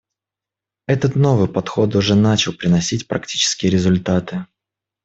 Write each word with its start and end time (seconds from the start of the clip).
Этот 0.87 1.15
новый 1.15 1.47
подход 1.47 1.95
уже 1.95 2.15
начал 2.15 2.53
приносить 2.53 3.07
практические 3.07 3.69
результаты. 3.69 4.47